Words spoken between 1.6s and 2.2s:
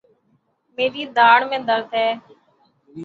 درد ہے